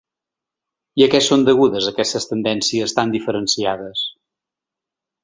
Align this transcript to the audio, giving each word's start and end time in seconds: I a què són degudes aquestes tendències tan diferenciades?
I 1.01 1.03
a 1.05 1.07
què 1.15 1.19
són 1.25 1.43
degudes 1.49 1.89
aquestes 1.91 2.25
tendències 2.31 2.97
tan 3.01 3.13
diferenciades? 3.17 4.03